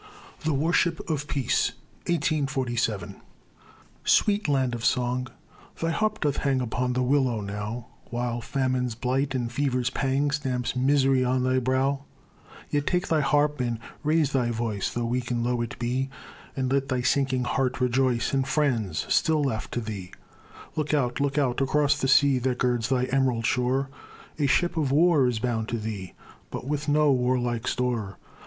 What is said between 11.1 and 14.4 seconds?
on thy brow; Yet take thy harp and raise